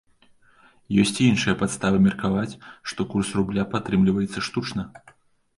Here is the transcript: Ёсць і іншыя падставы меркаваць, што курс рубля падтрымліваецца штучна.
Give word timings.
Ёсць 1.01 1.17
і 1.19 1.27
іншыя 1.33 1.53
падставы 1.59 2.01
меркаваць, 2.07 2.57
што 2.93 3.07
курс 3.13 3.29
рубля 3.41 3.67
падтрымліваецца 3.75 4.39
штучна. 4.49 4.91